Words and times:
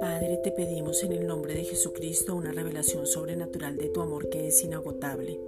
Padre, 0.00 0.38
te 0.42 0.50
pedimos 0.52 1.02
en 1.02 1.12
el 1.12 1.26
nombre 1.26 1.54
de 1.54 1.64
Jesucristo 1.64 2.34
una 2.34 2.52
revelación 2.52 3.06
sobrenatural 3.06 3.76
de 3.76 3.90
tu 3.90 4.00
amor 4.00 4.30
que 4.30 4.48
es 4.48 4.64
inagotable. 4.64 5.38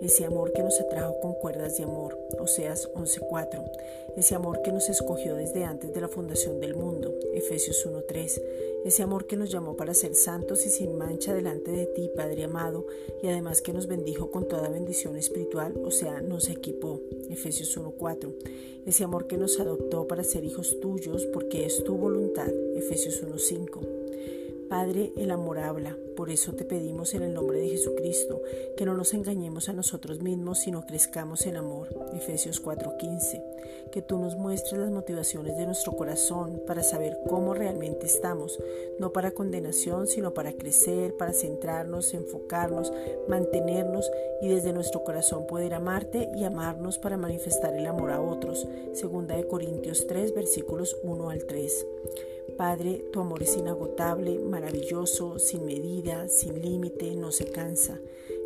Ese 0.00 0.24
amor 0.24 0.52
que 0.52 0.62
nos 0.62 0.80
atrajo 0.80 1.18
con 1.20 1.34
cuerdas 1.34 1.76
de 1.76 1.84
amor, 1.84 2.16
Oseas 2.38 2.88
11:4, 2.94 3.64
ese 4.16 4.36
amor 4.36 4.62
que 4.62 4.70
nos 4.70 4.88
escogió 4.88 5.34
desde 5.34 5.64
antes 5.64 5.92
de 5.92 6.00
la 6.00 6.08
fundación 6.08 6.60
del 6.60 6.76
mundo, 6.76 7.12
Efesios 7.34 7.84
1:3, 7.84 8.40
ese 8.84 9.02
amor 9.02 9.26
que 9.26 9.36
nos 9.36 9.50
llamó 9.50 9.76
para 9.76 9.94
ser 9.94 10.14
santos 10.14 10.64
y 10.66 10.70
sin 10.70 10.96
mancha 10.96 11.34
delante 11.34 11.70
de 11.70 11.86
ti, 11.86 12.10
Padre 12.14 12.44
amado, 12.44 12.86
y 13.22 13.26
además 13.28 13.62
que 13.62 13.72
nos 13.72 13.86
bendijo 13.86 14.30
con 14.30 14.48
toda 14.48 14.68
bendición 14.68 15.16
espiritual, 15.16 15.74
o 15.84 15.90
sea, 15.90 16.20
nos 16.20 16.48
equipó, 16.48 17.00
Efesios 17.28 17.76
1:4, 17.76 18.34
ese 18.86 19.04
amor 19.04 19.26
que 19.26 19.36
nos 19.36 19.60
adoptó 19.60 20.06
para 20.06 20.24
ser 20.24 20.44
hijos 20.44 20.80
tuyos 20.80 21.26
porque 21.26 21.66
es 21.66 21.84
tu 21.84 21.96
voluntad, 21.96 22.50
Efesios 22.74 23.22
1:5. 23.22 23.80
Padre, 24.70 25.12
el 25.16 25.32
amor 25.32 25.58
habla, 25.58 25.96
por 26.16 26.30
eso 26.30 26.52
te 26.52 26.64
pedimos 26.64 27.12
en 27.14 27.24
el 27.24 27.34
nombre 27.34 27.58
de 27.58 27.70
Jesucristo 27.70 28.40
que 28.76 28.86
no 28.86 28.94
nos 28.94 29.14
engañemos 29.14 29.68
a 29.68 29.72
nosotros 29.72 30.22
mismos, 30.22 30.60
sino 30.60 30.86
crezcamos 30.86 31.44
en 31.46 31.56
amor. 31.56 31.88
Efesios 32.14 32.60
4:15. 32.60 33.42
Que 33.90 34.00
tú 34.00 34.16
nos 34.20 34.36
muestres 34.36 34.80
las 34.80 34.92
motivaciones 34.92 35.56
de 35.56 35.66
nuestro 35.66 35.90
corazón 35.96 36.62
para 36.68 36.84
saber 36.84 37.18
cómo 37.28 37.52
realmente 37.52 38.06
estamos, 38.06 38.60
no 39.00 39.12
para 39.12 39.32
condenación, 39.32 40.06
sino 40.06 40.34
para 40.34 40.52
crecer, 40.52 41.16
para 41.16 41.32
centrarnos, 41.32 42.14
enfocarnos, 42.14 42.92
mantenernos 43.26 44.08
y 44.40 44.46
desde 44.46 44.72
nuestro 44.72 45.02
corazón 45.02 45.48
poder 45.48 45.74
amarte 45.74 46.30
y 46.36 46.44
amarnos 46.44 46.96
para 46.98 47.16
manifestar 47.16 47.74
el 47.74 47.86
amor 47.86 48.12
a 48.12 48.20
otros. 48.20 48.68
Segunda 48.92 49.36
de 49.36 49.48
Corintios 49.48 50.06
3, 50.06 50.32
versículos 50.32 50.96
1 51.02 51.28
al 51.28 51.44
3. 51.44 51.86
Padre, 52.56 53.04
tu 53.12 53.20
amor 53.20 53.42
es 53.42 53.56
inagotable, 53.56 54.38
maravilloso, 54.38 55.38
sin 55.38 55.64
medida, 55.64 56.28
sin 56.28 56.60
límite, 56.60 57.14
no 57.16 57.32
se 57.32 57.46
cansa. 57.46 57.98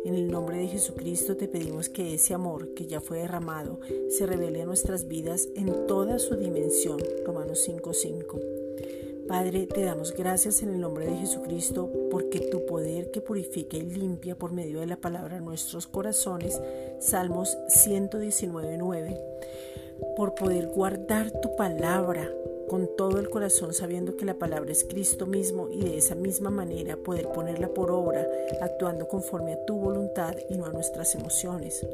En 0.05 0.13
el 0.13 0.29
nombre 0.29 0.57
de 0.57 0.67
Jesucristo 0.67 1.35
te 1.35 1.47
pedimos 1.47 1.89
que 1.89 2.13
ese 2.13 2.33
amor 2.33 2.73
que 2.73 2.85
ya 2.85 3.01
fue 3.01 3.19
derramado 3.19 3.79
se 4.09 4.25
revele 4.25 4.61
a 4.61 4.65
nuestras 4.65 5.07
vidas 5.07 5.49
en 5.55 5.87
toda 5.87 6.19
su 6.19 6.35
dimensión. 6.35 6.99
Romanos 7.25 7.67
5:5. 7.67 8.39
Padre, 9.27 9.65
te 9.65 9.83
damos 9.83 10.13
gracias 10.13 10.61
en 10.61 10.69
el 10.69 10.79
nombre 10.79 11.07
de 11.07 11.17
Jesucristo 11.17 11.91
porque 12.11 12.39
tu 12.39 12.67
poder 12.67 13.09
que 13.09 13.21
purifica 13.21 13.77
y 13.77 13.81
limpia 13.81 14.37
por 14.37 14.51
medio 14.51 14.79
de 14.79 14.85
la 14.85 14.97
palabra 14.97 15.39
nuestros 15.39 15.87
corazones, 15.87 16.61
Salmos 16.99 17.57
119:9, 17.67 19.19
por 20.15 20.35
poder 20.35 20.67
guardar 20.67 21.31
tu 21.41 21.55
palabra 21.55 22.31
con 22.67 22.89
todo 22.95 23.19
el 23.19 23.29
corazón 23.29 23.73
sabiendo 23.73 24.15
que 24.17 24.25
la 24.25 24.39
palabra 24.39 24.71
es 24.71 24.83
Cristo 24.83 25.25
mismo 25.25 25.69
y 25.69 25.83
de 25.83 25.97
esa 25.97 26.15
misma 26.15 26.49
manera 26.49 26.97
poder 26.97 27.29
ponerla 27.29 27.69
por 27.69 27.91
obra, 27.91 28.27
actuando 28.61 29.07
conforme 29.07 29.53
a 29.53 29.65
tu 29.65 29.75
voluntad 29.75 30.35
y 30.49 30.57
no 30.57 30.65
a 30.65 30.71
nuestras 30.71 31.15
emociones. 31.15 31.85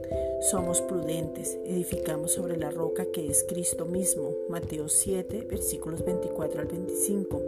Somos 0.49 0.81
prudentes, 0.81 1.57
edificamos 1.65 2.31
sobre 2.31 2.57
la 2.57 2.71
roca 2.71 3.05
que 3.05 3.27
es 3.27 3.43
Cristo 3.47 3.85
mismo, 3.85 4.33
Mateo 4.49 4.89
7, 4.89 5.47
versículos 5.49 6.03
24 6.05 6.61
al 6.61 6.67
25, 6.67 7.41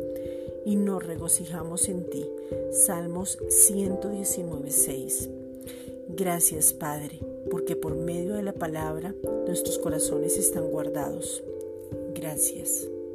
y 0.65 0.75
nos 0.75 1.05
regocijamos 1.05 1.89
en 1.89 2.09
ti, 2.09 2.29
Salmos 2.71 3.37
119, 3.49 4.69
6. 4.69 5.29
Gracias 6.09 6.73
Padre, 6.73 7.19
porque 7.49 7.75
por 7.75 7.95
medio 7.95 8.35
de 8.35 8.43
la 8.43 8.53
palabra 8.53 9.15
nuestros 9.47 9.79
corazones 9.79 10.37
están 10.37 10.69
guardados. 10.69 11.43
Gracias. 12.13 12.87